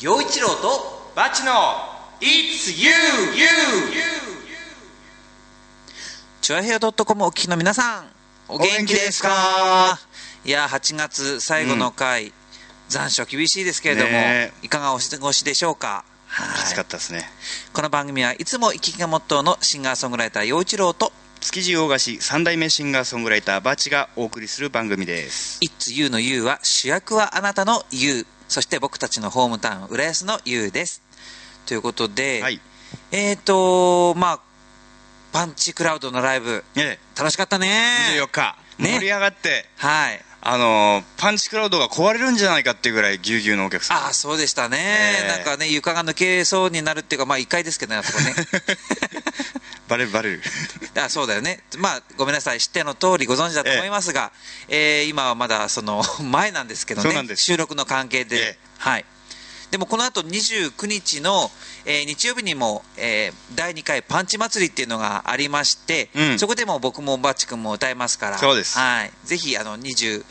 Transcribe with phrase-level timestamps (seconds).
[0.00, 1.50] 陽一郎とバチの
[2.20, 2.88] It's you,
[3.36, 3.46] you,
[6.40, 8.06] チュアヘアドットコムお聞きの皆さん
[8.48, 9.98] お元気ですか？
[10.44, 12.32] いや8月最後の回、
[12.88, 16.04] 残暑厳しいですけれども、ねいかがお過ごしでしょうか？
[16.28, 16.58] はい。
[16.58, 17.24] きつかったですね。
[17.72, 31.02] この番組はいつも生きがモットーのシンガーソングライター陽一郎と築地大菓子三代目シンガーソングライターバチがお送りする番組です「It's You」の You は主役はあなたの You そして僕たちのホームタウン浦安の You です。
[31.66, 32.60] ということで、はい。
[33.12, 34.40] えーとまあ
[35.32, 37.68] パンチクラウドのライブね楽しかったね。
[38.16, 38.92] 24日、ね。
[38.94, 39.66] 盛り上がって。
[39.76, 40.20] はい。
[40.40, 43.96] あのーパンチクラウドが壊れるんじゃないかっていうぐらいぎゅうぎゅうのお客さん。
[43.98, 45.28] ああそうでしたね、ええ。
[45.28, 48.34] なんかね床が抜けそうになるっていうかまあ1階ですけどねあそこね
[49.88, 50.42] バレるバレる。
[51.02, 51.60] あそうだよね。
[51.78, 52.60] まあごめんなさい。
[52.60, 54.30] 知っての通りご存知だと思いますが、
[54.68, 57.36] えー今はまだその 前なんですけどね。
[57.36, 58.58] 収録の関係で、ええ。
[58.78, 59.04] はい。
[59.70, 61.50] でもこの後29日の、
[61.84, 66.38] えー日曜日にも、えー第2回パンチ祭りっていうのがありまして、うん。
[66.38, 68.38] そこでも僕もバッチ君も歌いますから。
[68.38, 68.78] そうです。
[68.78, 70.24] はい、ぜひあの24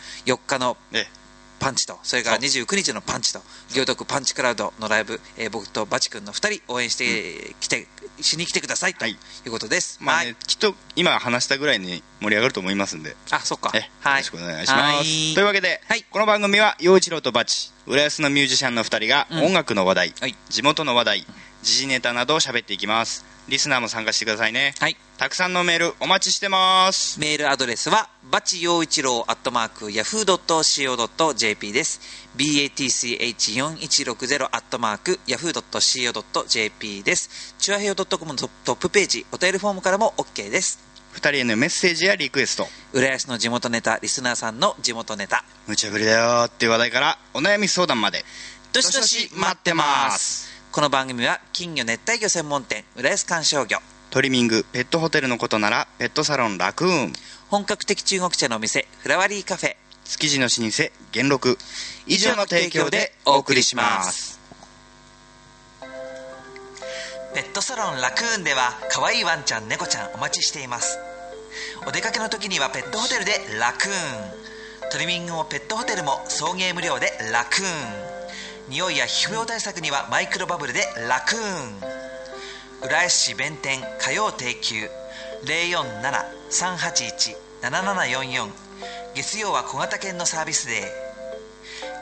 [0.45, 1.07] 日のえ
[1.59, 3.41] パンチとそれから29日のパンチと
[3.73, 7.87] 行徳パンチクラウドのライブ、えー僕とバチ君の2人応援してきて、
[8.21, 9.11] しに来てくださいとはい。
[9.11, 10.35] いうことです、まあね、はい。
[10.45, 13.15] きっと今話したぐらいに盛り上がると思いますんで。
[13.31, 13.69] あそっか。
[13.69, 14.17] はい。
[14.19, 15.33] ろしくお願いします、はい。
[15.35, 16.03] というわけで、はい。
[16.09, 19.45] この番組は陽一郎とバチ浦安のミュージシャンの2人がうん。
[19.45, 20.35] 音楽の話題、はい。
[20.49, 21.25] 地元の話題
[21.63, 24.73] 時事ネタなどを喋っていきますリスナーも参加してくださいね。
[24.79, 24.97] はい。
[25.17, 27.17] たくさんのメールお待ちしてます。
[27.19, 32.01] メールアドレスはバチ陽一郎アットマークヤフー .co.jp です。
[32.35, 37.55] Batch4160 アットマークヤフー .co.jp です。
[37.57, 40.85] チュアヘオ .com のトップページお便りフォームからも OK です。
[41.15, 42.67] 2人へのメッセージやリクエスト。
[42.91, 45.45] 浦安の地元ネタリスナーさんの地元ネタ。
[45.67, 48.25] 無茶ぶりだよっていう話題からお悩み相談まで。
[48.73, 50.46] どしどし待ってます
[50.77, 53.79] この番組は金魚熱帯魚専門店浦安観賞魚。
[54.11, 57.13] トリミングペットホテルのことならペットサロンラクーン。
[57.49, 59.75] 本格的中国茶のお店フラワリーカフェ。
[60.05, 61.57] 築地の老舗元禄。
[62.05, 64.39] 以上の提供でお送りします。
[67.33, 70.99] ペットサロンラクーンでは可愛いワンちゃん猫ちゃんお待ちしています。
[71.87, 74.91] お出かけの時にはペットホテルでラクーン。
[74.91, 78.16] トリミングもペットホテルも送迎無料でラクーン
[78.69, 81.79] 匂いや皮膚病対策にはマイクロバブルでラクーン。
[82.83, 84.89] 浦安市弁天火曜定休。
[87.61, 88.49] 047-381-7744
[89.15, 90.85] 月曜は小型犬のサービスデー。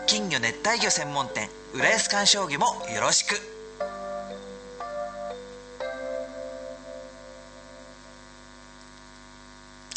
[0.07, 3.35] 金魚熱帯魚専門店浦安観賞魚もよろしく。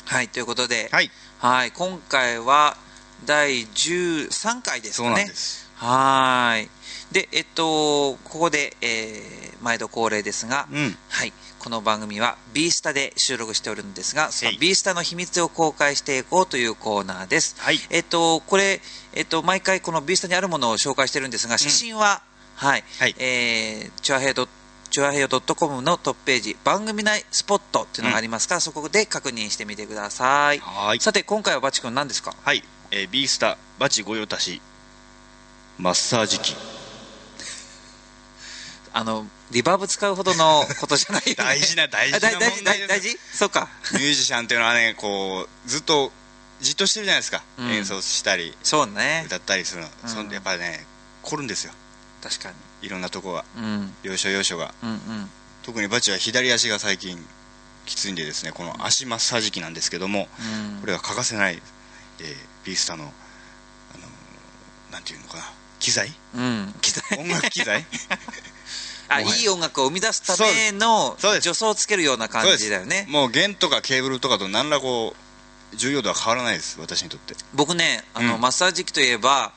[0.05, 1.11] はいということで、はい。
[1.39, 2.77] はい今回は
[3.25, 5.11] 第13回ですかね。
[5.11, 6.69] そうなんですはーい。
[7.13, 10.97] でえっとここで、えー毎度恒例ですが、うん。
[11.09, 11.33] はい。
[11.59, 14.59] この番組は B スタで収録しておるんですがそのはい。
[14.59, 17.79] B スタの秘密を公開していこうというコーナーです、はい。
[17.91, 18.81] えっとこれ、
[19.15, 22.23] えっと、毎回この B スタにあるものを紹介してるんですが写真は、
[22.55, 23.17] はい、はい。
[23.19, 24.47] えーチュアヘイド
[24.91, 30.61] チュアヘイド .com のトップページ番組内スポットっていうのがありますから、そこで確認してみてください。
[30.61, 31.01] はい。
[31.01, 32.35] さて今回はバチ君何ですか？
[32.45, 32.63] はい、
[32.93, 34.63] えー、ビースタバチ御用達
[35.79, 36.57] マッサージ機。
[38.93, 41.35] あのリバーブ使うほどのことじゃないよね。
[41.39, 43.69] 大事な大事な問題です大事そうか。
[43.93, 46.13] ミュージシャンっていうのはねこうずっと
[46.61, 47.71] じっとしてるじゃないですか、うん。
[47.71, 49.23] 演奏したりそうね。
[49.27, 50.11] 歌ったりするの、うん。
[50.11, 50.85] そんやっぱりね
[51.23, 51.73] 凝るんですよ。
[52.23, 52.57] 確かに。
[52.83, 53.45] いろんなとこが。
[53.57, 53.95] うん。
[54.03, 54.75] 要所要所が。
[54.83, 55.31] うんうん。
[55.63, 57.25] 特にバチは左足が最近
[57.87, 60.81] きついんでですねこの足マッサージ機なんですけどもうん。
[60.81, 61.63] これは欠かせない、
[62.19, 65.45] えービースタの、あのーなんていうのかな
[65.89, 66.13] 機材？
[66.35, 66.75] うん。
[66.81, 67.19] 機材？
[67.19, 67.85] 音楽機材？
[69.11, 73.07] あいい音楽を生み出すための助走をつけるような感じだよね。
[73.09, 75.15] もう弦とかケーブルとかと何らこ
[75.73, 77.35] う重要度は変わらないです私にとって。
[77.55, 78.41] 僕ねあの、うん。
[78.41, 79.53] マッサージ機といえば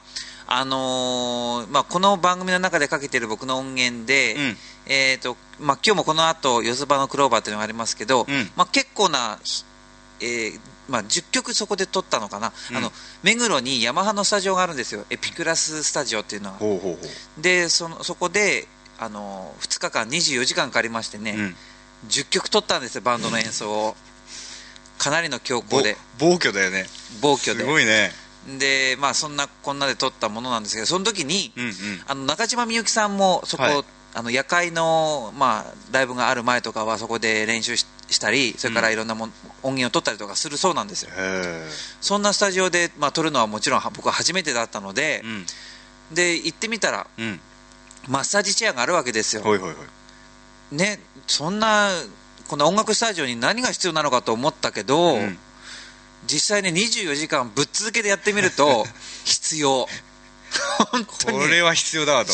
[0.48, 4.58] あのーまあ、この番組の中でかけてる僕の音源で、うん。
[4.86, 8.52] えーとまあ、今日もこの後四つ葉のクローバーっていうのがありますけど、うん。
[8.56, 9.66] まあ、結構な、ひ
[10.22, 10.60] えー
[10.92, 12.78] まあ、10曲そこで撮ったのかな、うん。
[12.78, 12.92] あの
[13.24, 15.06] 目黒にヤマハのスタジオがあるんですよ。
[15.10, 16.58] エピクラススタジオっていうのは。
[16.58, 18.68] ほうほうほでそのそこで
[19.00, 21.56] あの2日間24時間かかりましてね、う、うん、
[22.08, 23.96] 10曲撮ったんですよバンドの演奏を。
[24.98, 25.98] かなりの強ぼ行で。
[26.20, 26.86] 暴挙だよね。
[27.22, 27.62] 暴挙で。
[27.62, 28.12] すごいね。
[28.60, 31.74] でまあそんなこんなで撮ったものなんですけどその時に、うんうん。
[32.08, 33.84] あの中島みゆきさんもそこ、はい。
[34.14, 41.12] あの夜会の、まあ、ライブがある前とかはそこで練習ししたりそれからいろんなもん、音源を取ったりとかするそうなんですよ。
[41.16, 41.66] へ
[42.02, 45.46] そんなスタジオで、まあ、撮るのはもちろん僕は初めてだったのでえ、うん。
[46.14, 47.40] で行ってみたらうん。
[48.08, 49.44] マッサージチェアがあるわけですよ。
[50.72, 51.90] ねそんな
[52.48, 55.38] この音楽スタジオに何が必要なのかと思ったけど、うん。
[56.28, 58.86] 実際ね24時間ぶっ続けでやってみると
[59.24, 59.88] 必要。
[60.92, 61.40] 本当に。
[61.40, 62.34] これは必要だわと。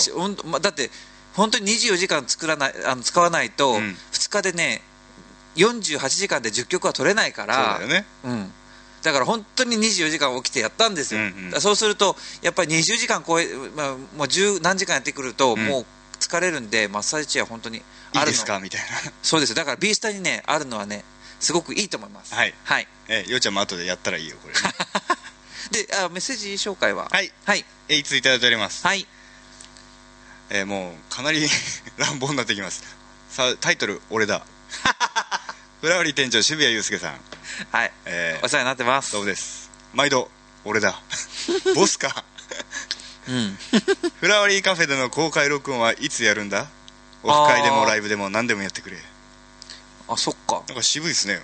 [0.60, 0.90] だって
[1.36, 3.98] 本当に24時間作らないあの使わないと、うん。
[4.12, 4.82] 2日でね
[5.58, 8.06] 48時間で10曲は取れないかそうらだよね。
[8.24, 8.52] うん、
[9.04, 11.62] だから本当に24時間起きてやったんですよ、うんうん。
[11.62, 15.66] そうするとやっぱり20時間超え、まあ、もう10何時間やってくると、うん。
[15.66, 15.86] もう
[16.20, 17.82] 疲れるんでマッサージチェア本当にい
[18.14, 18.28] あるの。
[18.28, 18.60] いですか？
[18.60, 18.82] みたい
[19.22, 19.56] そうですよ。
[19.56, 21.04] だから B スタにねあるのはね
[21.40, 22.34] すごくいいと思います。
[22.34, 22.54] はい。
[22.64, 24.54] はい、なえようちゃんも後でやったらいいよこれ。
[24.54, 24.60] ね
[25.88, 27.08] であメッセージ紹介は？
[27.12, 27.32] はい。
[27.46, 27.64] はい。
[27.90, 28.86] えいついただいております。
[28.86, 29.06] はい。
[30.50, 31.46] えーもうかなり
[31.98, 32.84] 乱暴になってきます。
[33.30, 34.44] さあタイトル「俺だ」
[35.82, 37.12] フラワリー店長渋谷祐介さん、
[37.72, 37.92] はい。
[38.08, 39.12] えーお世話になってます。
[39.12, 39.70] どうもです。
[39.94, 40.28] 毎度
[40.66, 41.00] 俺だ。
[41.76, 42.24] ボスか。
[43.28, 43.58] うん。
[44.20, 46.68] フラワリーカフェでの公開録音はいつやるんだ？
[47.22, 48.98] オフ会でもライブでも何でもやってくれ。
[50.08, 50.64] あそっか。
[50.68, 51.44] なんか渋いですね。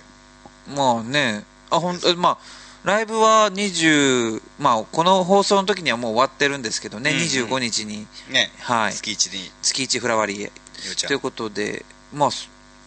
[0.66, 1.44] まあね。
[1.70, 2.38] あほんえまあ
[2.82, 7.22] ライブは20まあこの放送の時にはもう終わってるんですけどね、うんうん。
[7.24, 8.08] 25日に。
[8.30, 8.50] ね。
[8.58, 8.94] はい。
[8.94, 9.48] 月一に。
[9.62, 11.06] 月一フラワリー。
[11.06, 12.30] ということでまあ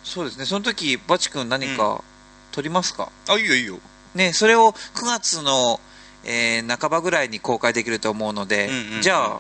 [0.08, 0.46] そそうですね。
[0.46, 2.04] その時バチ君何か
[2.52, 3.80] 撮りますか、あいいよいいよ。
[4.16, 5.80] ねそれを9月の、
[6.24, 9.40] えー半ばぐらいに公開できると思うので、うんうんうんじゃあ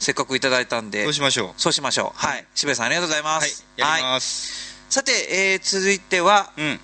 [0.00, 2.18] せっかくいただいたんでそうしましょそうしましょう。
[2.18, 2.46] はい。
[2.54, 4.02] 渋谷さんありがとうございまうはい。
[4.02, 4.20] はい。
[4.20, 5.12] さて、
[5.52, 6.80] えー続いてはうん。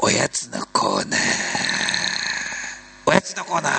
[0.00, 1.20] おやつのコーナー。
[3.06, 3.72] おやつのコーナー。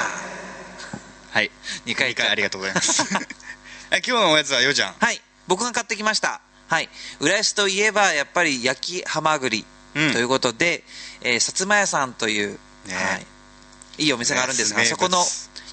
[1.32, 1.52] はい。
[1.86, 3.04] 2回2回ありがとうございます。
[3.14, 3.20] は
[3.98, 5.22] い今日のおやつはようちゃんはい。
[5.48, 6.90] 僕が買ってきましたはい。
[7.20, 10.14] 浦安といえばやっぱり焼きハマグリうん。
[10.14, 10.84] ということで、
[11.22, 12.58] えー薩摩屋さんという、ね。
[12.94, 13.18] は
[13.98, 15.18] い、いいお店があるんですが、そこの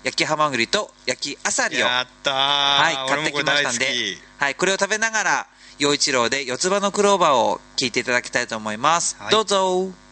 [0.05, 5.47] 焼きハマグリと焼きアサリを、はい、買俺ってきましたんでき、はい、これを食べながら
[5.79, 9.31] 陽一郎で四つ葉のクローバーを聞いていただきたいと思います、はい。
[9.33, 10.06] どうぞ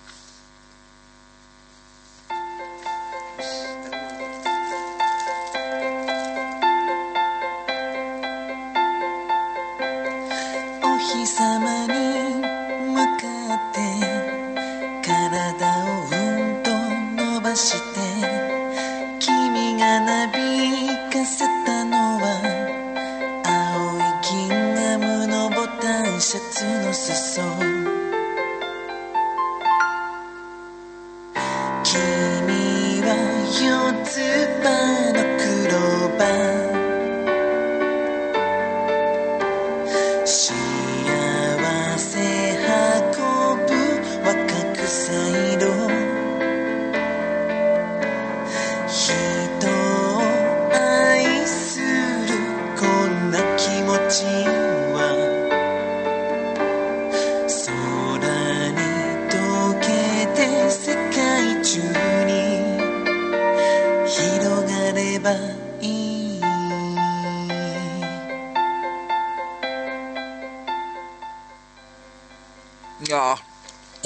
[11.47, 11.74] お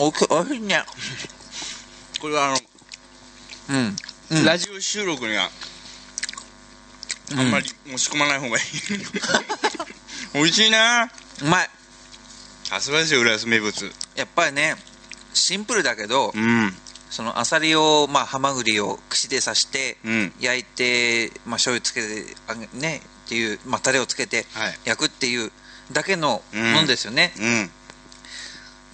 [0.00, 0.84] おいしいね。
[2.20, 2.56] これはあの、
[3.70, 3.96] うん。
[4.38, 4.44] うん。
[4.44, 5.50] ラジオ収録には
[7.36, 8.62] あんまり持ち込まない方がいい、
[10.34, 11.10] 美味しいな。
[11.42, 11.70] うまい。
[12.64, 13.92] さすがですよ浦安名物。
[14.14, 14.76] やっぱりね
[15.34, 16.72] シンプルだけどうん。
[17.10, 20.32] そのアサリをまあハマグリを串で刺してうん。
[20.38, 24.78] 焼いてまあ醤油つけてあげねっていうまあタレをつけてはい。
[24.84, 25.50] 焼くっていう
[25.90, 27.70] だけのもんですよね、うん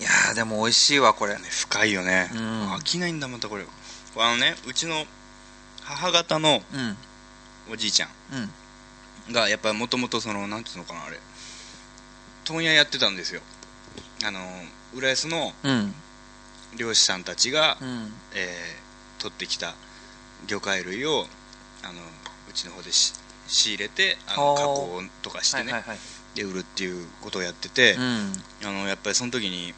[0.00, 1.36] いやーでも美味しいわこれ。
[1.36, 2.72] 深いよね、うん。
[2.72, 3.64] 飽きないんだまたこれ。
[4.16, 5.04] あのねうちの
[5.82, 6.96] 母方のうん。
[7.72, 8.08] おじいちゃ
[9.28, 9.32] うん。
[9.32, 11.18] んがやっぱりもともとそのなんていうのかなあれ。
[12.44, 13.40] 問屋やってたんですよ。
[14.24, 14.40] あの
[14.94, 15.94] 浦安のうん。
[16.76, 18.12] 漁師さんたちが、うん。
[18.34, 18.84] えー
[19.20, 19.74] 取ってきた
[20.46, 21.24] 魚介類を
[21.82, 21.94] あの
[22.50, 23.14] うちの方でし
[23.46, 25.98] 仕入れてあの加工とかしてね、はいはいはい。
[26.34, 28.32] で売るっていうことをやってて、うん。
[28.64, 29.72] あのやっぱりその時に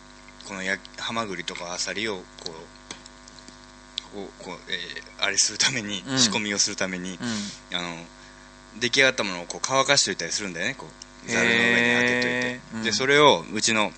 [0.47, 2.51] このやハマグリとかアサリをこう
[4.15, 7.19] こうこう、えーあれするために、うん仕込みをするために、
[7.73, 7.77] うん。
[7.77, 7.97] あの
[8.79, 10.87] 出来上がったものをこう乾かしておいたりするんだよねこ
[11.27, 12.61] うざるの上に当てといて。
[12.75, 12.83] うん。
[12.85, 13.91] でそれをうちの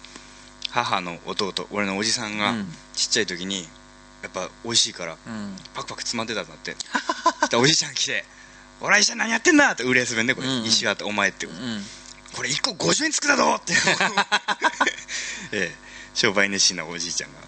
[0.70, 2.66] 母の弟俺のおじさんがうん。
[2.94, 3.66] ちっちゃい時に
[4.22, 5.56] やっぱ美味しいからうん。
[5.74, 6.76] パクパクつまんでたんだって。
[7.56, 8.24] おじいちゃん来て
[8.80, 10.54] 「おらいちゃん何やってんだ!」って浦安弁でこれ、うん。
[10.60, 11.46] うん石川ってお前って。
[11.46, 11.86] うん。
[12.32, 13.74] これ1個50円つくだぞって。
[15.52, 15.87] ええ
[16.18, 17.38] 商売熱心なおじいちゃんが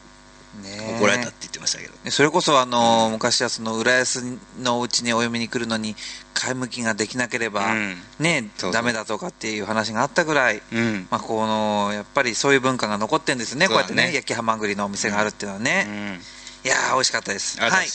[0.96, 1.92] 怒られたって言ってましたけど。
[2.04, 5.96] ねそれこそあの昔はその浦安のお家にお嫁に来るのに
[6.34, 7.96] 買い向きができなければ、うん。
[8.20, 8.72] ねそうそう。
[8.72, 11.08] ダメだとかっていう話があったぐらい、うん。
[11.10, 13.66] まあ、このやっぱりそういう文化が残ってるんですね。
[13.66, 16.20] こうやってね焼きハマグリのお店があるっていうのはうね、ん。
[16.64, 17.60] いやー美味しかったです。
[17.60, 17.86] はい。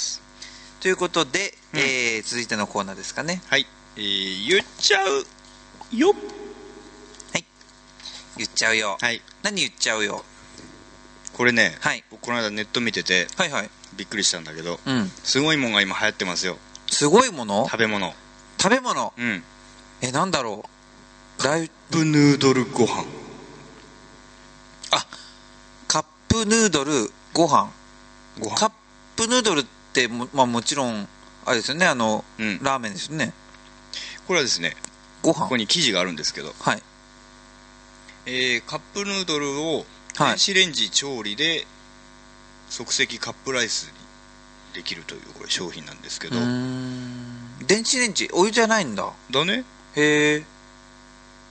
[0.81, 1.79] ということで、うん。
[1.79, 3.41] えー続いてのコーナーですかね。
[3.47, 3.65] はい、
[3.95, 5.25] えー言っちゃう
[5.95, 6.13] よ。
[8.37, 9.21] 言っちゃうよ、はい。
[9.43, 10.25] 何言っちゃうよ
[11.35, 12.03] これね、はい。
[12.09, 13.69] 僕この間ネット見ててはいはい。
[13.97, 15.11] びっくりしたんだけどうん。
[15.23, 16.57] すごいもんが今流行ってますよ。
[16.87, 17.65] すごいもの？
[17.65, 18.13] 食べ物。
[18.57, 19.13] 食べ物？
[19.17, 19.43] うん。
[20.01, 20.63] えなんだろ
[21.37, 21.41] う？
[21.41, 23.03] カップヌードルご飯。
[24.91, 25.05] あ
[25.87, 27.69] カップヌードルご飯。
[28.39, 28.55] ご飯。
[28.55, 28.71] カッ
[29.17, 31.07] プヌードルっても,、まあ、もちろん
[31.45, 31.85] あれですよね。
[31.85, 32.63] あの、うん。
[32.63, 33.33] ラーメンですよね。
[34.27, 34.75] これはですね
[35.21, 35.41] ご飯。
[35.43, 36.83] ここに生地があるんですけど、はい。
[38.25, 39.85] えーカップヌードルを
[40.17, 40.29] はい。
[40.31, 41.65] 電子レンジ調理で
[42.69, 43.91] 即席カップライスに
[44.73, 46.37] できるというこれ商品なんですけど。
[46.37, 47.65] うーん。
[47.67, 49.11] 電子レンジお湯じゃないんだ。
[49.31, 49.63] だね。
[49.95, 50.43] へえ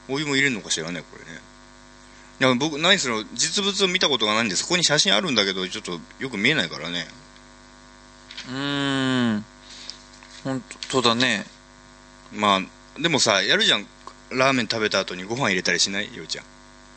[0.09, 1.41] お湯も入れるのかしらねこれね。
[2.41, 7.07] いや僕何しろ実物を見たことがないんですここに写真あるんだけどちょっとよく見えないからね。
[8.49, 9.45] うーん。
[10.43, 11.47] 本当だね。
[12.33, 13.87] まあでもさやるじゃん。
[14.31, 16.15] ラーメン食べた後にご飯入れたりしない？
[16.17, 16.45] ようちゃん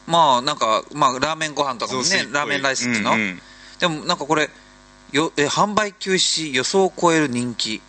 [0.07, 3.41] まあなんか、まあ、ラーメンご飯とかもねラーメンライスっていうの、うんうん。
[3.79, 4.49] でもなんかこれ
[5.11, 7.81] よえ販売休止予想を超える人気。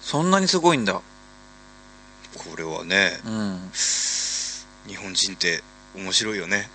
[0.00, 0.94] そんなにすごいんだ。
[0.94, 1.02] こ
[2.56, 3.70] れはねうん。
[4.86, 5.62] 日本人って
[5.96, 6.68] 面白いよね。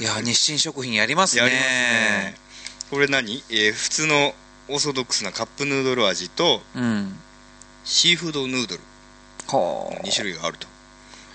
[0.00, 1.42] いや日清食品やりますね。
[1.42, 2.34] やりますね。
[2.90, 4.34] これ何、えー普通の
[4.68, 7.18] オーソドックスなカップヌードル味とうん。
[7.84, 8.80] シーフードヌードル
[9.48, 10.02] はあ。
[10.04, 10.66] 2種類があると。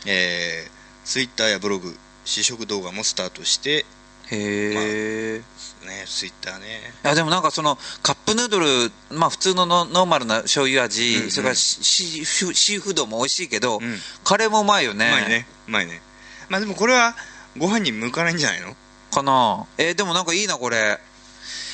[0.05, 3.85] えー、ツイッターやブログ試食動画もスタートして
[4.31, 5.41] へえ、
[5.85, 6.65] ねツイッターね。
[7.03, 8.65] いやでもなんかそのカップヌードル
[9.11, 11.31] まあ普通のノノーマルな醤油味、うんうん。
[11.31, 13.97] それからシシーフシードも美味しいけど、うん。
[14.23, 15.07] カレーもうまいよね。
[15.09, 15.47] うまいね。
[15.67, 16.01] うまいね。
[16.49, 17.15] まあでもこれは
[17.57, 18.75] ご飯に向かないんじゃないの？
[19.11, 19.65] かな。
[19.77, 20.99] えーでもなんかいいなこれ。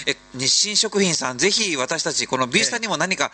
[0.07, 3.31] え日清食品さんぜひ私たちこの B スタにも何か、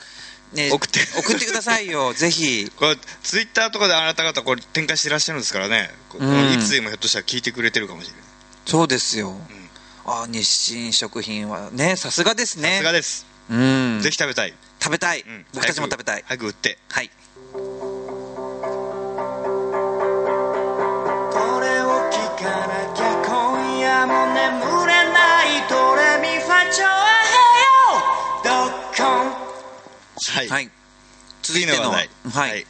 [0.53, 0.99] ね、送って。
[1.17, 2.13] 送ってくださいよ。
[2.17, 2.71] ぜひ。
[2.75, 6.53] これツイッターとかであなた方これ展開してらっしゃるんですからね、こうん。
[6.53, 8.21] いつでもひょっとしたら聞いてくれてるかもしれない。
[8.65, 9.37] そうですよ、
[10.05, 12.71] あ日清食品はねさすがですね。
[12.71, 13.99] さすがです、うん。
[14.01, 15.45] ぜひ食べたい、食べたい、うん。
[15.53, 16.23] 僕たちも食べたい。
[16.25, 16.77] 早く売って。
[16.89, 17.11] はい。
[17.51, 17.59] こ
[21.61, 25.63] れを聞かなきゃ今夜も眠れない。
[25.69, 27.04] ドレミファチョ
[30.31, 30.69] はい、はい。
[31.43, 32.65] 続い次てのの話題はい、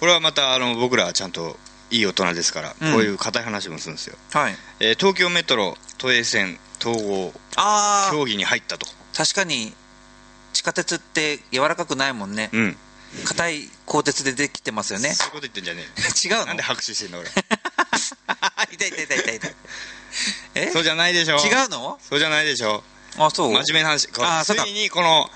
[0.00, 1.58] これはまたあの僕らはちゃんと
[1.90, 2.92] いい大人ですから、うん。
[2.92, 8.86] こういう硬い話もするんですよ、はい、えー東京メトロ都営線統合ああ協議に入ったと。
[9.14, 9.72] 確かに
[10.52, 12.50] 地下鉄って柔らかくないもんね。
[12.52, 12.76] うん。
[13.24, 15.10] 硬い鋼鉄でできてますよね。
[15.14, 15.82] そういうこと言ってんじゃね
[16.24, 17.28] 違うなんで拍手してんの俺。
[18.72, 19.54] 痛い痛い痛い痛い痛い。
[20.54, 21.36] え そうじゃないでしょ。
[21.38, 21.98] 違うの？
[22.08, 22.84] そうじゃないでしょ。
[23.18, 23.52] あそう？
[23.52, 24.08] 真面目な話。
[24.18, 24.64] あーそうか。
[24.64, 25.30] ついにこの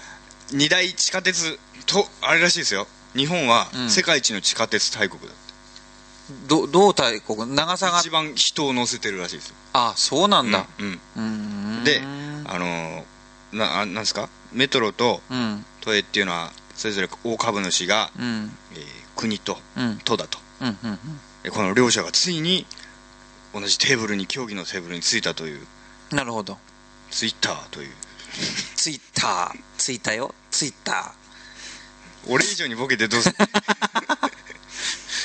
[0.52, 2.86] 二大地下鉄とあれらしいですよ。
[3.14, 3.90] 日本はうん。
[3.90, 5.36] 世界一の地下鉄大国だって、
[6.48, 7.46] どどう大国？
[7.54, 7.98] 長さが？
[8.00, 9.54] 一番人を乗せてるらしいですよ。
[9.72, 10.66] あそうなんだ。
[10.78, 11.20] うんうー
[11.80, 11.84] ん。
[11.84, 12.00] で
[12.44, 14.28] あのーなあなんですか？
[14.52, 15.64] メトロとうん。
[15.80, 18.50] 都営っていうのはそれぞれ大株主が、うん。
[18.72, 18.80] えー
[19.14, 19.98] 国とうん。
[20.04, 20.38] 都だと。
[20.60, 20.98] うんうん
[21.42, 22.66] でこの両者がついに
[23.52, 25.60] 同じテーブルに協議のテーブルについたという。
[26.12, 26.58] うんなるほど。
[27.10, 27.90] ツイッターという
[28.76, 29.60] ツイッター。
[29.78, 30.34] ツイッターよ。
[30.50, 31.14] ツイッタ
[32.28, 33.34] 俺以上にボケてどうする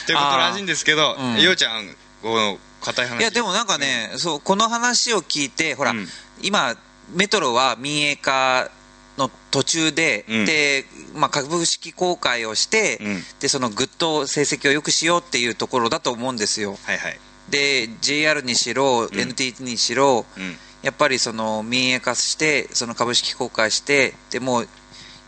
[0.08, 1.42] ということらしいんですけど、うん。
[1.42, 3.18] ようちゃんこの硬い話。
[3.18, 6.08] ーいやでもなんかね、そうこの話を聞いてほら、うん。
[6.42, 6.76] 今
[7.14, 8.70] メトロは民営化
[9.18, 10.46] の途中で、うん。
[10.46, 13.26] で、まあ、株式公開をして、うん。
[13.40, 16.78] でそのぐっと成績を良くしようっていうところだと思うんですよ。
[16.84, 17.20] はいはい。
[17.50, 19.10] で JR にしろ、ん。
[19.20, 24.68] NTT にしろうんやっぱりその民営化してその株式公開してでもう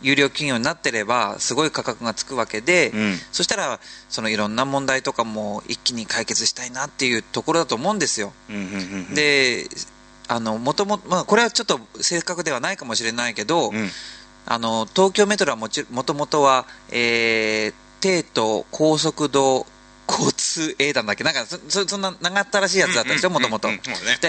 [0.01, 3.15] 有料企業になってればすごい価格がつくわけで、うん。
[3.31, 8.31] そしたらそのいろんな問題とかも一気に解決したいなっていうところだと思うんですよ。
[8.49, 8.77] うんうんうんう
[9.11, 9.15] ん。
[9.15, 9.67] で
[10.27, 13.89] あのもともまあ、これはちょっと正確ではないかもしれないけど、うん。
[14.45, 19.65] あの東京メトロはもちもともとは、えー、帝都高速道
[20.07, 21.23] 交通英断だっけ？
[21.23, 23.29] なんかそそそんな長ったらしいやつだったでしょ？
[23.29, 23.69] もともと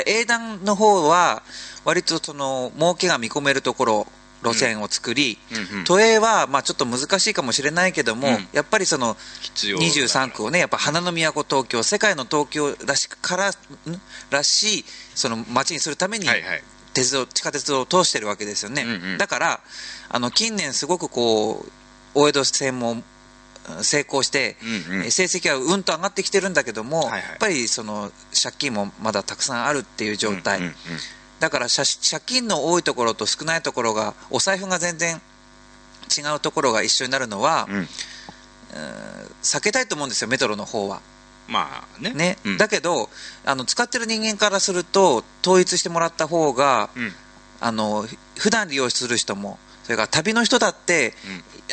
[0.07, 1.43] 英断の方は
[1.85, 4.07] 割とその儲けが見込めるところ
[4.43, 5.37] 路線を作り、
[5.85, 8.49] 都営はまあちょっと難しいかもしれないけども、うん。
[8.53, 13.55] やっぱりその必要だ23区をねやっぱ花の都東京世界の東京らしくからん
[14.31, 14.85] らしい
[15.15, 16.27] その街にするために
[16.95, 19.19] 鉄道地下鉄を通してるわけですよね、うんうん。
[19.19, 19.61] だから
[20.09, 21.71] あの近年すごくこう
[22.15, 23.05] 大江戸線もうん
[23.83, 24.57] 成功して、
[24.89, 25.07] うんうん。
[25.07, 27.21] え成績はうんと上がってきてるんだけども、はいはい。
[27.21, 28.12] やっぱりその
[28.43, 30.75] 借金もまだたくさんあるっていう状態、うんうんうん。
[31.39, 35.21] だから借借金の多いところと少ないところがお財布が全然
[36.17, 37.89] 違うところが一緒になるのは、うん。
[39.43, 41.00] 避けたいと思うんですよメトロの方は。
[41.49, 42.11] まあね。
[42.11, 42.57] ね、うん。
[42.59, 43.09] だけど
[43.45, 47.12] あの使ってる人間からすると統一してもらった方が、うん。
[47.62, 48.07] あの
[48.39, 49.59] 普段利用する人も
[49.90, 51.14] それから旅の人だって、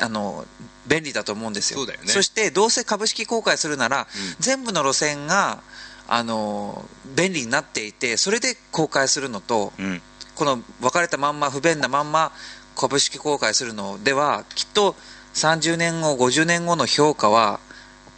[0.02, 0.44] あの
[0.88, 1.86] 便利だと思うんですよ。
[1.86, 1.94] ね。
[2.24, 4.08] してどうせ株式公開するなら、
[4.40, 5.62] 全部の路線が
[6.08, 6.84] あの
[7.16, 10.02] 便利になっていてそれで公開するのと、うん。
[10.34, 12.32] この分かれたまんま不便なまんま
[12.76, 14.96] 株式公開するのではきっと
[15.36, 17.60] 30年後50年後の評価は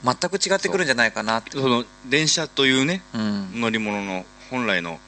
[0.04, 3.62] 全く違ってくるんじゃないかなその電車というねうん。
[3.62, 5.00] 乗り物の本来の、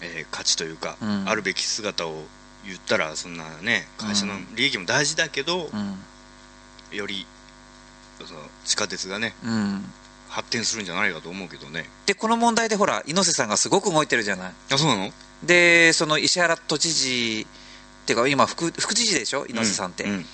[0.00, 1.28] えー価値というか、うん。
[1.28, 2.22] あるべき姿を
[2.66, 6.96] 言ったらそんなね会社の利益も大事だけど、うん。
[6.96, 7.26] より
[8.24, 9.84] その地下鉄がねうん。
[10.28, 11.88] 発展するんじゃないかと思うけどね。
[12.04, 14.52] でこの問題でほら猪瀬さんがすごく動いてるじゃない。
[14.70, 15.10] あそうなの？
[15.42, 17.46] でその石原都知事
[18.02, 19.46] っていうか今副副知事でしょ？
[19.46, 20.24] 猪瀬さんって、うんうん。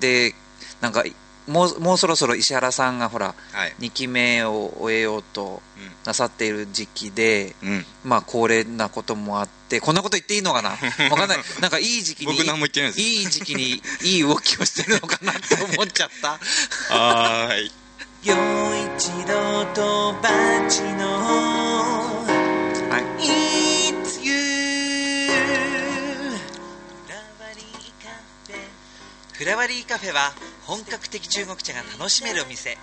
[0.00, 0.34] で
[0.80, 1.04] なんか
[1.46, 3.74] もうもうそろそろ石原さんがほらはい。
[3.80, 5.60] 2期目を終えようと
[6.04, 10.70] なさっている時期で、うん、うん、まあ高齢なこともあってこんなこと言っていいのかな？
[11.10, 11.38] わかんない。
[11.60, 13.00] なんかいい時期に僕何も言ってないです。
[13.00, 16.38] いい時期にいい動きをしてるのかなって思っちゃった。
[16.94, 17.72] はーい。
[18.22, 18.34] 陽
[18.96, 20.28] 一郎とバ
[20.68, 22.22] チの
[22.88, 23.02] はい。
[23.26, 24.32] It's you
[29.32, 30.32] フラワリーカフェは
[30.72, 32.78] 本格的中国茶が楽しめるお店。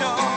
[0.00, 0.31] 高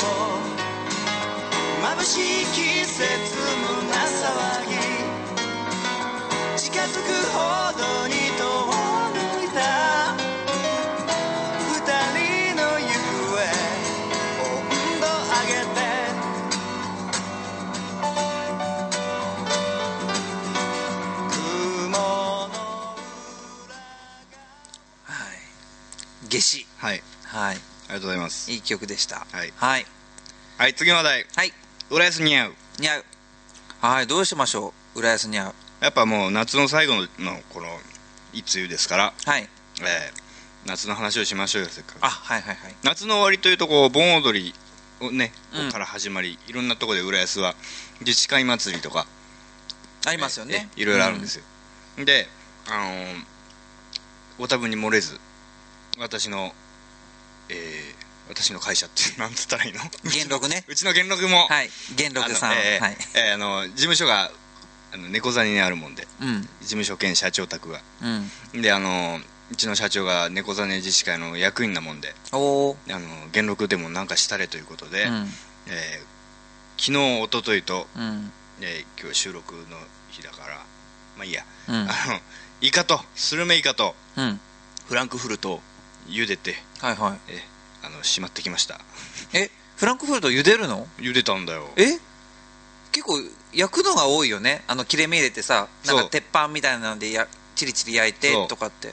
[1.82, 3.39] 眩しい季節
[28.00, 28.52] りがとうございます。
[28.52, 29.28] いい曲でした。
[29.32, 29.54] はい。
[29.56, 29.86] はい、
[30.58, 31.26] はい次の話題。
[31.36, 31.54] はい、
[31.90, 32.54] 浦安に合う。
[32.80, 33.06] にゃう。
[33.82, 35.00] はいどうしましょう？
[35.00, 35.54] 浦安にゃう。
[35.82, 37.08] やっぱもう夏の最後の
[37.50, 37.68] この
[38.34, 39.48] いつゆですから、はい。
[39.82, 40.30] えー
[40.66, 41.98] 夏の話をしましょうよせっかく。
[42.02, 42.76] あはいはいはい。
[42.84, 44.54] 夏の終わりというとこう盆踊り
[45.00, 45.72] をね、うん。
[45.72, 47.56] から始まりいろんなところで浦安は
[48.02, 49.08] 自治会祭りとか
[50.06, 50.70] ありますよね。
[50.76, 51.44] えいろいろあるんですよ、
[52.06, 52.28] で
[52.68, 53.26] あのー
[54.38, 55.18] ご多分に漏れず
[55.98, 56.54] 私の
[57.50, 58.00] えー
[58.32, 59.80] 私の会社ってなんつったらいいの？
[60.04, 60.64] 元禄ね。
[60.70, 61.70] うちの元禄も、はい。
[61.96, 62.52] 元禄さん。
[62.52, 62.98] あのえーはい。
[63.16, 64.32] えーあの事務所が
[64.94, 66.08] あの猫座にあるもんで。
[66.22, 66.42] うん。
[66.62, 67.82] 事務所兼社長宅が。
[68.54, 68.62] うん。
[68.62, 69.20] であの
[69.52, 72.14] うちの社長が猫座ね自治会の役員なもんで。
[72.32, 72.38] お
[72.70, 75.34] おあの元禄でもなんかしたれということで、うん。
[75.66, 76.20] えー
[76.78, 78.32] 昨日一昨日と、うん。
[78.62, 79.80] えー今日収録の
[80.12, 80.64] 日だから
[81.18, 81.76] まあいいや、うん。
[81.90, 82.22] あの
[82.62, 84.40] イカとスルメイカとうん。
[84.88, 85.64] フランクフルトを
[86.10, 87.20] 茹でて、はいはい。
[87.30, 88.78] えーあのしまってきました。
[89.34, 90.86] えフランクフルト茹でるの？
[90.98, 91.70] 茹でたんだよ。
[91.78, 91.98] え？
[92.92, 93.14] 結構
[93.54, 94.64] 焼くのが多いよね。
[94.68, 98.90] あの切れ目入れてさなんか鉄板みたいなのでやチリチリ焼いてとかって。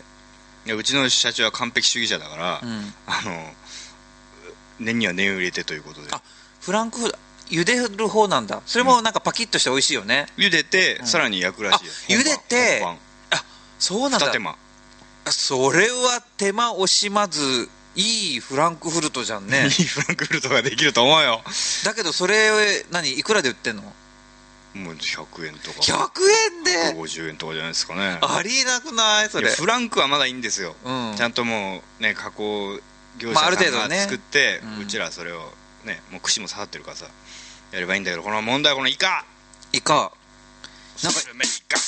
[0.67, 2.95] いやうちの社長は完璧主義者だから、うん。
[3.07, 3.53] あの
[4.79, 6.09] 念には念を入れてということで。
[6.13, 6.23] あ
[6.61, 8.63] フランクフルト茹でる方なんだ。
[8.67, 11.07] それもなんかパキッとして美味しいよね、茹でて、ん。
[11.07, 12.19] さらに焼くらしいよ。
[12.19, 12.97] あ茹でてあ
[13.81, 14.27] そうなんだ。
[14.27, 14.57] 二手間
[15.31, 19.65] それは手間惜しまずいいフランクフルトじゃんね。
[19.79, 21.43] いいフランクフルトができると思うよ。
[21.85, 23.83] だけどそれ何いくらで売ってんの？
[24.75, 25.81] もう100円とか。
[25.81, 26.11] 100
[26.59, 28.19] 円で？150円とかじゃないですかね。
[28.21, 29.31] ありえなくない？
[29.31, 29.51] それ。
[29.51, 31.15] フランクはまだいいんですよ、うん。
[31.17, 32.79] ちゃんともうね加工
[33.19, 34.01] 業者まああさんがる程度ね。
[34.03, 34.79] 作って、うん。
[34.81, 35.51] うちらそれを
[35.85, 37.07] ねもう串も刺さってるからさ
[37.73, 39.25] やればいいんだけどこの問題はこのイカ。
[39.73, 40.13] イカ。
[41.03, 41.81] なんかイカ。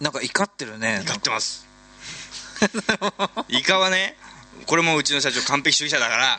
[0.00, 1.04] なんか怒ってるね。
[1.06, 1.70] 怒ってます
[3.48, 4.16] イカはね
[4.66, 6.38] これもうちの社長完璧主義者だから、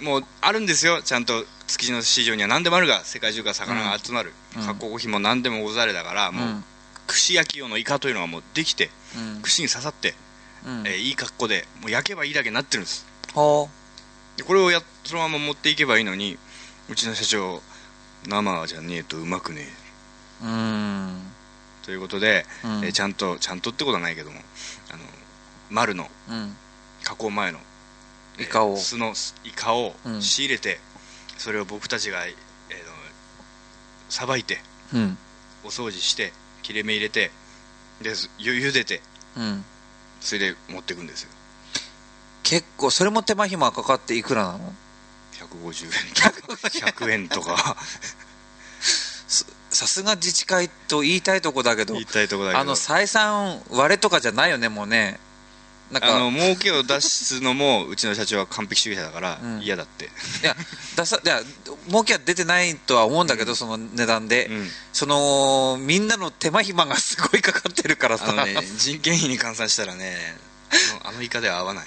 [0.00, 0.06] うん。
[0.06, 1.02] もうあるんですよ。
[1.02, 4.66] ちゃんと築地の市場には何でもあるが世界中から魚が集まる、うん。
[4.66, 6.64] 加工品も何でもござれだから、もううん
[7.06, 8.90] 串焼き用のイカというのがもうできて
[9.36, 9.42] うん。
[9.42, 10.14] 串に刺さって、
[10.66, 10.86] うん。
[10.86, 13.06] えーいい格好でもう焼けばいいだけになってるんです。
[13.32, 13.68] ほ
[14.36, 16.38] でこれをやそのまま持っていけばいいのに
[16.88, 17.60] うちの社長
[18.28, 19.66] 生じゃねえとうまくね
[20.42, 20.44] え。
[20.44, 21.22] ううん。
[21.82, 22.70] ということで、うん。
[22.84, 24.38] えーちゃんとちゃんとってことはないけども
[24.90, 25.02] あの
[25.70, 26.56] 丸のうん。
[27.02, 27.58] 加工前の
[28.38, 28.70] イカを。
[28.70, 30.22] えー酢のイカをうん。
[30.22, 30.78] 仕入れて、
[31.38, 32.36] それを僕たちがえーの
[34.08, 34.60] さばいて
[34.92, 35.18] うん。
[35.64, 37.30] お掃除して切れ目入れて
[38.02, 39.00] でゆ茹でて
[39.36, 39.64] うん。
[40.20, 41.30] それで持っていくんですよ。
[42.42, 44.72] 結構それも手間暇かかっていくらなの
[45.32, 46.68] ？150円とか。
[46.68, 47.76] 100円とか。
[48.80, 52.60] すさすが自治会と言いたいとこだけど言いたいとこだけど。
[52.60, 55.18] あの採算割れとかじゃないよねもうね
[55.94, 59.62] なんあかの儲けを出すのもうちの社長は完璧主義者だからうん。
[59.62, 60.08] 嫌だって、い
[60.42, 60.54] や
[60.96, 61.40] 出さいや
[61.88, 64.66] 儲けは出てないとは思うんだけど、その値段で、うん。
[64.92, 70.14] そのみんなの手間暇がすごいかかってるからさ、あのね人件費に換算したらね
[71.00, 71.84] あのあのイカでは合わない。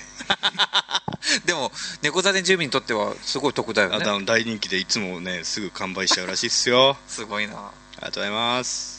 [1.46, 4.26] でも猫座で住民にとってはすごい得だよね。
[4.26, 6.96] 大人気でいつもねすぐ完売しちゃうらしいっすよ。
[7.08, 7.54] すごいな。
[7.58, 8.97] ありがとうございます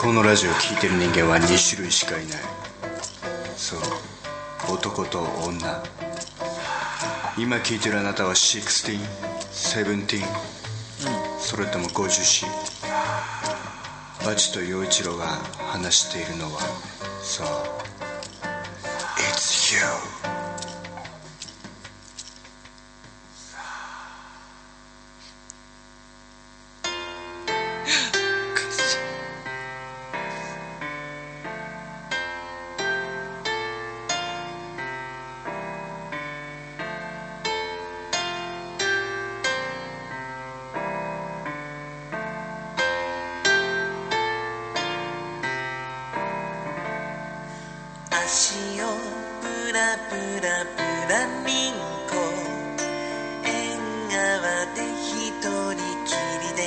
[0.00, 2.38] このラジオを聴いてる人間は2種類しかいない
[3.54, 3.80] そう
[4.72, 5.84] 男と女
[7.36, 10.24] 今聞いてるあなたは 16?17?
[11.38, 12.46] それとも 50C?
[14.24, 15.26] バチと陽一郎が
[15.70, 16.60] 話しているのは
[17.20, 17.46] そう
[19.18, 20.09] It's you
[48.32, 48.86] 足を
[49.42, 50.78] ブラブラブ
[51.12, 51.74] ラリン
[52.08, 52.14] コ。
[53.42, 53.50] 縁
[54.08, 55.74] 側で一人
[56.06, 56.62] きりで。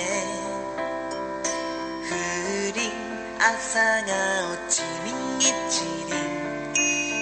[2.03, 2.91] 風鈴
[3.39, 4.11] 朝が
[4.51, 6.11] 落ちりんぎちり。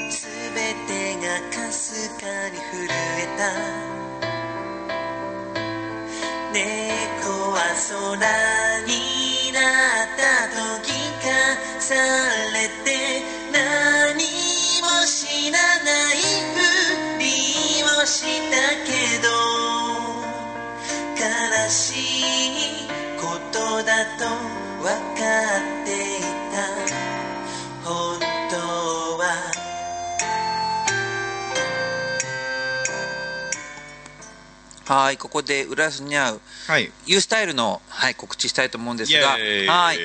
[0.08, 0.25] んす
[0.56, 1.23] べてが
[1.56, 3.39] かすかに震えた。
[6.51, 6.58] 猫
[7.54, 8.17] は空
[8.88, 9.60] にな
[10.06, 10.19] った
[10.82, 11.30] 時か
[11.80, 11.93] さ
[12.54, 12.58] れ
[18.12, 18.91] したけ
[19.24, 19.30] ど
[21.15, 21.93] 悲し
[22.84, 24.26] いことだと
[24.84, 25.24] 分か
[25.84, 26.21] ってい
[26.52, 26.58] た。
[27.89, 28.19] 本
[28.50, 28.58] 当
[29.17, 29.24] は。
[34.86, 36.41] はいここで浦安に合う。
[36.67, 36.91] はい。
[37.06, 39.30] ユースタイルの、はい、告知したいと思うんですが。
[39.30, 39.38] は
[39.93, 39.97] い、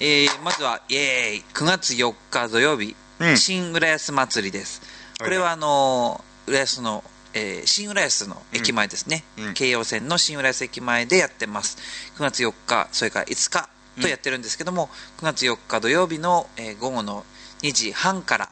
[0.00, 1.44] えーまずはイエーイ。
[1.54, 3.36] 9月4日土曜日、うん。
[3.38, 4.82] 新浦安祭りです。
[5.20, 5.28] はい。
[5.28, 7.04] これはあのー浦安の、
[7.36, 9.54] えー新浦安の駅前ですね、うん。
[9.54, 11.76] 京葉線の新浦安駅前でやってます。
[12.16, 13.68] 9月4日それから5日
[14.00, 17.24] とやってるんですけども、9月4日土曜日の、えー午後の
[17.62, 18.48] 2時半から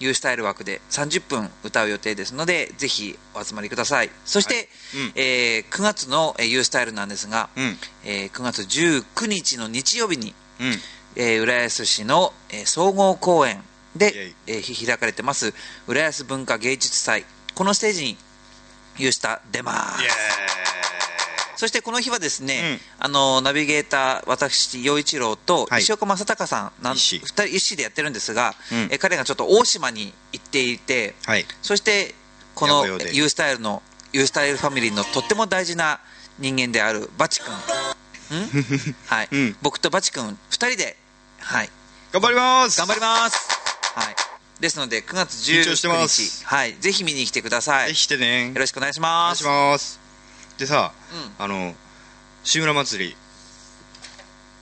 [0.00, 4.10] ユースタイル枠で30分歌う予定ですのでぜひお集まりください。
[4.24, 4.64] そして、はい。
[4.64, 4.66] う
[5.08, 5.12] ん。
[5.14, 7.76] えー9月の、えーユースタイルなんですが、うん。
[8.04, 10.66] えー9月19日の日曜日に、うん。
[11.16, 13.62] えー浦安市の、えー総合公園
[13.94, 15.54] イェでイ、えーひ開かれてます
[15.86, 17.24] 浦安文化芸術祭。
[17.54, 18.16] このステージに
[18.98, 19.12] ユー。
[19.12, 19.72] スタ出ま
[21.56, 25.82] そしてこの日はですね、あのナビゲーター私陽一郎とはい。
[25.82, 28.78] 石岡正隆さんなん石2人一子でやってるんですが、うん。
[28.90, 31.46] えー彼がちょっと大島に行っていてはい。
[31.62, 32.14] そして
[32.54, 36.00] このユースタイルのユースタイルファミリーのとっても大事な
[36.38, 37.54] 人間であるバチ君。
[37.54, 38.94] ん？
[39.06, 39.56] はい、うん。
[39.62, 40.96] 僕とバチ君2人で
[41.40, 41.70] はい。
[42.12, 42.78] 頑張ります。
[42.78, 43.48] 頑張ります。
[43.94, 44.23] はい
[44.60, 46.22] ですので9月緊張して19ます。
[46.22, 46.44] 日。
[46.44, 46.74] はい。
[46.74, 47.88] ぜひ見に来てください。
[47.88, 48.48] ぜひ来てね。
[48.48, 49.44] よろしくお願いしお願いします。
[49.44, 50.00] ます
[50.58, 50.92] でさ、
[51.38, 51.74] うあの
[52.44, 53.16] 志村祭り、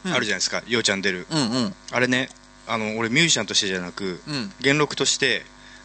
[0.06, 0.14] うん。
[0.14, 0.62] あるじゃないですか。
[0.66, 1.26] ようちゃん出る。
[1.30, 1.74] うんうん。
[1.90, 2.30] あれね
[2.66, 4.52] あの俺ミュージシャンとしてじゃなく、うん。
[4.60, 5.42] 元禄として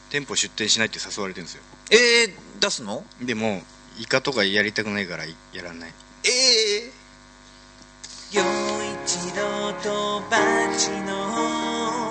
[0.10, 1.64] 店舗出店しないって誘われてるんですよ。
[1.92, 3.04] えー、出すの？
[3.22, 3.62] でも
[4.00, 5.94] イカとかやりたくないからやらない。
[6.24, 6.30] え
[6.86, 6.92] え
[8.32, 8.44] 陽
[9.06, 10.38] 一郎とバ
[10.78, 12.07] チの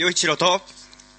[0.00, 0.62] 陽一郎と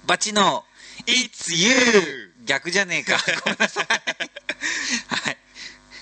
[0.08, 0.64] バチの
[1.06, 2.32] It's you!
[2.44, 3.16] 逆じゃねえか。
[3.44, 3.86] ごめんなさい。
[3.86, 5.36] はい。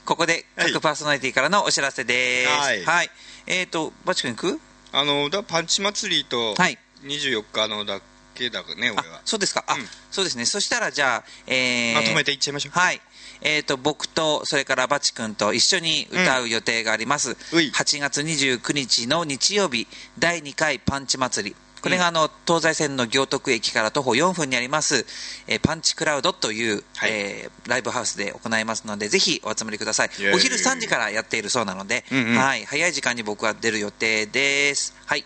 [0.07, 0.73] ここではい。
[0.73, 2.51] 各パーソナリティからのお知らせです。
[2.87, 3.11] はい。
[3.47, 4.61] えっ、とバチ君行く？
[4.93, 6.79] あのだパンチ祭りとはい。
[7.03, 8.01] 24日のだ
[8.35, 9.21] けだねあ俺は。
[9.27, 9.62] そうですか。
[9.66, 9.87] あ、うん。
[10.11, 10.47] そうですね。
[10.47, 12.79] そしたらじゃあえーまとめていっちゃいましょう。
[12.79, 13.01] はい。
[13.43, 17.71] えー、と僕とそれからバチ君と一緒に歌う予定があります、うい。
[17.73, 19.87] 8月29日の日曜日
[20.19, 25.07] 第2回パンチ祭りこれがあの東西線の行徳駅から徒歩4分にあります、
[25.47, 27.11] えーパンチクラウドという、はい。
[27.11, 30.11] えーライブハウスで行いますのでぜひお集まりください。
[30.35, 32.37] お昼3時からやっているそうなので、うんうん。
[32.37, 34.95] はい、早い時間に僕は出る予定です。
[35.07, 35.25] はい。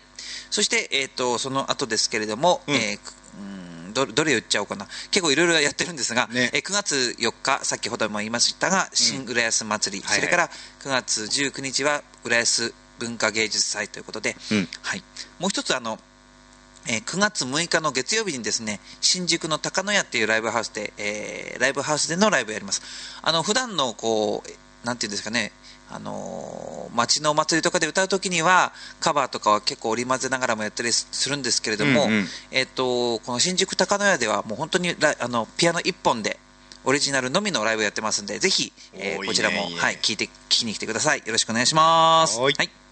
[0.51, 2.75] そして、えー、とその後ですけれども、うん。
[2.75, 2.99] え
[3.39, 4.85] うんどどれ言っちゃおうかな。
[5.09, 6.51] 結構いろいろやってるんですが、ね。
[6.53, 10.19] えー9月4日先ほども言いましたが新浦安祭り、はいはい。
[10.19, 10.49] それから
[10.81, 14.67] 9月19日は浦安文化芸術祭ということで、うん。
[14.81, 15.03] はい、
[15.39, 15.99] もう一つあの、
[16.87, 22.81] えー9月6日の月曜日にですね新宿の高野屋っていうライブハウスで、えーライブハウスでのライブやります。
[23.21, 25.51] あの普段のこうえなんていうんですかね
[25.89, 32.25] あのー街のお祭りとかで歌う時にはカバーとかは結構織り交ぜながらもやったりすするんですけれども、うんうん。
[32.51, 36.39] えっとこの新宿高野屋ではもう本当にあのピアノ1本で
[36.85, 39.81] オリジナルのみのライブやってますんでぜひ、えーこちらもいいねいいね。
[39.81, 41.19] はい、聞いて聞きに来てください。
[41.19, 42.39] よろしくお願いします。
[42.39, 42.84] はい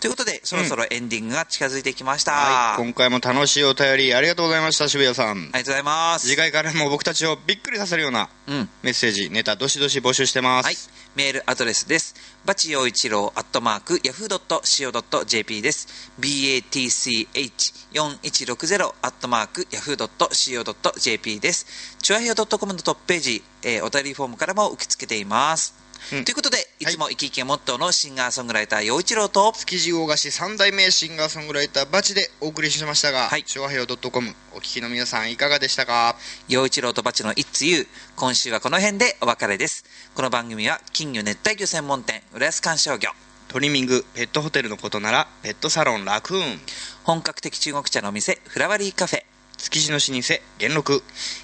[0.00, 10.76] ということでそろそろエンディングが近づいてきました、はい今回も楽しいお便りありがとうございました渋谷さんありがとうございます次回からも僕たちをびっくりさせるようなうんメッセージネタどしどし募集してます、はい、
[11.16, 12.14] メールアドレスです。
[12.46, 16.12] バチ陽一郎アットマークヤフー .co.jp です。
[16.20, 21.96] batch4160 アットマークヤフー .co.jp です。
[22.00, 25.79] チュアヘオ .com のトップページ、えーお便りフォームからも受け付けています。
[26.12, 36.16] うんということで、いつも生き生きがモットーのシンガーソングライター陽一郎と、築地魚菓子三代目シンガーソングライターバチでお送りしましたが、はい昭和平洋 .com お聞きの皆さんいかがでしたか？
[36.48, 37.86] 陽一郎とバチの It's You。
[38.16, 39.84] 今週はこの辺でお別れです。
[40.14, 43.12] この番組は金魚熱帯魚専門店、浦安観賞魚。
[43.48, 46.60] トリミングペットホテルのことならペットサロンラクーン
[47.02, 49.24] 本格的中国茶のお店、フラワリーカフェ。
[49.60, 51.02] 築地の老舗元禄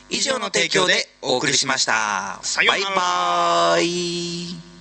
[0.09, 2.41] 以上の提供でお送りしました。
[2.43, 4.76] さようならバイバーイ。